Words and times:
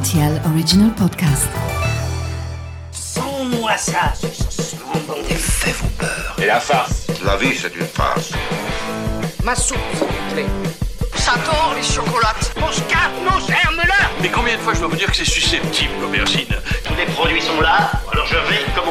RTL 0.00 0.40
Original 0.54 0.90
Podcast. 0.94 1.48
Sans-moi 2.90 3.76
ça, 3.76 4.14
ce 4.16 4.76
bon 4.76 5.22
Des 5.28 5.34
faits 5.34 5.74
vous 5.76 5.88
peur. 5.98 6.36
Et 6.38 6.46
la 6.46 6.58
farce 6.58 7.06
La 7.22 7.36
vie, 7.36 7.54
c'est 7.54 7.74
une 7.76 7.86
farce. 7.86 8.30
Ma 9.44 9.54
soupe, 9.54 9.76
s'il 9.92 10.06
vous 10.06 10.34
plaît. 10.34 10.46
J'adore 11.16 11.74
les 11.76 11.82
chocolates. 11.82 12.54
Mon 12.58 12.72
scarpe, 12.72 13.12
nos 13.24 13.40
germes-là 13.46 14.08
Mais 14.22 14.30
combien 14.30 14.56
de 14.56 14.60
fois 14.62 14.72
je 14.72 14.78
dois 14.80 14.88
vous 14.88 14.96
dire 14.96 15.10
que 15.10 15.16
c'est 15.16 15.24
susceptible, 15.24 15.92
l'aubergine? 16.00 16.48
Tous 16.84 16.94
les 16.94 17.06
produits 17.06 17.42
sont 17.42 17.60
là, 17.60 17.90
alors 18.10 18.26
je 18.26 18.36
vais 18.36 18.64
commencer. 18.74 18.89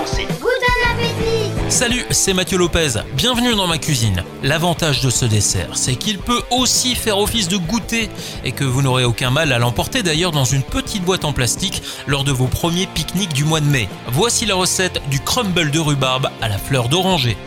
Salut, 1.70 2.04
c'est 2.10 2.34
Mathieu 2.34 2.58
Lopez. 2.58 2.94
Bienvenue 3.14 3.56
dans 3.56 3.68
ma 3.68 3.78
cuisine. 3.78 4.24
L'avantage 4.42 5.02
de 5.02 5.12
ce 5.12 5.26
dessert, 5.26 5.78
c'est 5.78 5.96
qu'il 5.96 6.18
peut 6.18 6.42
aussi 6.50 6.96
faire 6.96 7.20
office 7.20 7.48
de 7.48 7.58
goûter 7.58 8.10
et 8.44 8.52
que 8.52 8.64
vous 8.64 8.82
n'aurez 8.82 9.06
aucun 9.06 9.30
mal 9.30 9.54
à 9.54 9.60
l'emporter 9.60 10.02
d'ailleurs 10.02 10.32
dans 10.32 10.46
une 10.46 10.64
petite 10.64 11.04
boîte 11.04 11.26
en 11.26 11.32
plastique 11.32 11.84
lors 12.08 12.24
de 12.24 12.32
vos 12.32 12.48
premiers 12.48 12.88
pique-niques 12.88 13.34
du 13.34 13.44
mois 13.44 13.62
de 13.62 13.68
mai. 13.68 13.88
Voici 14.08 14.48
la 14.48 14.56
recette 14.56 15.00
du 15.12 15.20
crumble 15.20 15.70
de 15.70 15.80
rhubarbe 15.80 16.30
à 16.42 16.50
la 16.50 16.58
fleur 16.58 16.90
d'oranger. 16.90 17.38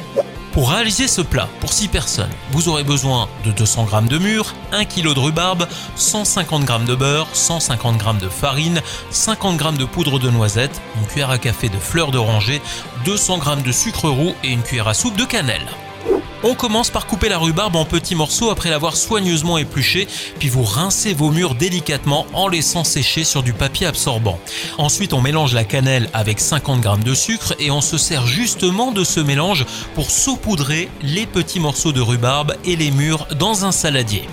Pour 0.53 0.71
réaliser 0.71 1.09
ce 1.09 1.23
plat, 1.23 1.49
pour 1.61 1.73
6 1.73 1.89
personnes, 1.89 2.31
vous 2.51 2.69
aurez 2.69 2.85
besoin 2.85 3.27
de 3.47 3.53
200 3.53 3.89
g 3.89 3.97
de 4.07 4.19
mûre, 4.19 4.55
1 4.73 4.85
kg 4.85 5.15
de 5.15 5.19
rhubarbe, 5.19 5.67
150 5.97 6.69
g 6.69 6.75
de 6.87 6.95
beurre, 6.95 7.29
150 7.33 7.99
g 7.99 8.07
de 8.21 8.29
farine, 8.29 8.83
50 9.11 9.59
g 9.59 9.79
de 9.79 9.85
poudre 9.87 10.19
de 10.19 10.29
noisette, 10.29 10.83
une 11.01 11.07
cuillère 11.07 11.31
à 11.31 11.39
café 11.39 11.71
de 11.71 11.79
fleur 11.79 12.11
d'oranger, 12.11 12.61
200 13.07 13.41
g 13.43 13.63
de 13.63 13.73
sucre 13.73 14.11
roux 14.11 14.35
et 14.45 14.49
une 14.49 14.63
cuillère 14.63 14.89
à 14.89 14.95
soupe 14.95 15.17
de 15.17 15.25
cannelle. 15.25 15.67
On 16.45 16.55
commence 16.55 16.91
par 16.91 17.07
couper 17.07 17.29
la 17.29 17.39
rhubarbe 17.39 17.77
en 17.77 17.85
petits 17.85 18.17
morceaux 18.17 18.51
après 18.51 18.69
l'avoir 18.69 18.97
soigneusement 18.97 19.59
épluchée, 19.59 20.09
puis 20.41 20.49
vous 20.49 20.65
rincez 20.65 21.15
vos 21.15 21.31
mûres 21.31 21.55
délicatement 21.55 22.27
en 22.33 22.49
laissant 22.49 22.83
sécher 22.83 23.23
sur 23.23 23.45
du 23.45 23.53
papier 23.53 23.87
absorbant. 23.87 24.41
Ensuite, 24.77 25.13
on 25.13 25.21
mélange 25.21 25.55
la 25.55 25.65
cannelle 25.65 26.09
avec 26.13 26.41
50 26.41 26.83
g 26.83 26.91
de 27.05 27.15
sucre 27.15 27.55
et 27.61 27.71
on 27.71 27.81
se 27.81 27.97
sert 27.97 28.27
justement 28.27 28.91
de 28.91 29.05
ce 29.05 29.21
mélange 29.21 29.65
pour 29.95 30.11
saupoudrer 30.11 30.89
les 31.03 31.27
petits 31.27 31.61
morceaux 31.61 31.93
de 31.93 32.01
rhubarbe 32.01 32.57
et 32.65 32.75
les 32.75 32.91
mûres 32.91 33.29
dans 33.39 33.65
un 33.65 33.73
saladier. 33.73 34.27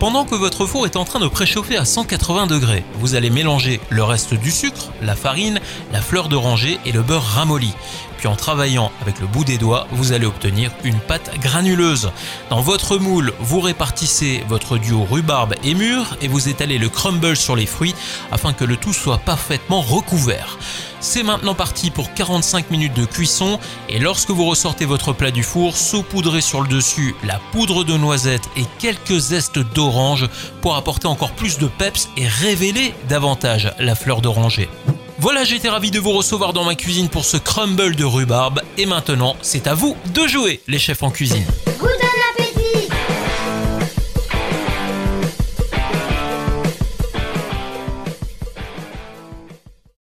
Pendant 0.00 0.24
que 0.24 0.34
votre 0.34 0.64
four 0.64 0.86
est 0.86 0.96
en 0.96 1.04
train 1.04 1.20
de 1.20 1.28
préchauffer 1.28 1.76
à 1.76 1.84
180 1.84 2.46
degrés, 2.46 2.84
vous 2.94 3.16
allez 3.16 3.28
mélanger 3.28 3.82
le 3.90 4.02
reste 4.02 4.32
du 4.32 4.50
sucre, 4.50 4.88
la 5.02 5.14
farine, 5.14 5.60
la 5.92 6.00
fleur 6.00 6.30
d'oranger 6.30 6.78
et 6.86 6.92
le 6.92 7.02
beurre 7.02 7.22
ramolli. 7.22 7.74
Puis 8.20 8.26
en 8.26 8.36
travaillant 8.36 8.92
avec 9.02 9.18
le 9.20 9.26
bout 9.26 9.44
des 9.44 9.58
doigts, 9.58 9.86
vous 9.92 10.12
allez 10.12 10.24
obtenir 10.26 10.70
une 10.84 10.98
pâte 11.00 11.38
granuleuse. 11.40 12.12
Dans 12.48 12.60
votre 12.60 12.96
moule, 12.96 13.32
vous 13.40 13.60
répartissez 13.60 14.42
votre 14.48 14.78
duo 14.78 15.04
rhubarbe 15.04 15.54
et 15.64 15.74
mûre 15.74 16.16
et 16.22 16.28
vous 16.28 16.48
étalez 16.48 16.78
le 16.78 16.88
crumble 16.88 17.36
sur 17.36 17.56
les 17.56 17.66
fruits 17.66 17.94
afin 18.32 18.54
que 18.54 18.64
le 18.64 18.76
tout 18.76 18.92
soit 18.94 19.18
parfaitement 19.18 19.80
recouvert. 19.80 20.58
C'est 21.02 21.22
maintenant 21.22 21.54
parti 21.54 21.90
pour 21.90 22.12
45 22.12 22.70
minutes 22.70 22.92
de 22.92 23.06
cuisson 23.06 23.58
et 23.88 23.98
lorsque 23.98 24.28
vous 24.28 24.44
ressortez 24.44 24.84
votre 24.84 25.14
plat 25.14 25.30
du 25.30 25.42
four, 25.42 25.74
saupoudrez 25.74 26.42
sur 26.42 26.60
le 26.60 26.68
dessus 26.68 27.14
la 27.24 27.40
poudre 27.52 27.84
de 27.84 27.96
noisette 27.96 28.50
et 28.54 28.64
quelques 28.78 29.18
zestes 29.18 29.58
pour 30.60 30.76
apporter 30.76 31.06
encore 31.06 31.32
plus 31.32 31.58
de 31.58 31.66
peps 31.66 32.08
et 32.16 32.26
révéler 32.26 32.94
davantage 33.08 33.72
la 33.78 33.94
fleur 33.94 34.20
d'oranger. 34.20 34.68
Voilà, 35.18 35.44
j'étais 35.44 35.68
ravi 35.68 35.90
de 35.90 35.98
vous 35.98 36.12
recevoir 36.12 36.52
dans 36.52 36.64
ma 36.64 36.74
cuisine 36.74 37.08
pour 37.08 37.24
ce 37.24 37.36
crumble 37.36 37.94
de 37.94 38.04
rhubarbe 38.04 38.62
et 38.78 38.86
maintenant, 38.86 39.36
c'est 39.42 39.66
à 39.66 39.74
vous 39.74 39.96
de 40.14 40.26
jouer 40.26 40.60
les 40.66 40.78
chefs 40.78 41.02
en 41.02 41.10
cuisine. 41.10 41.44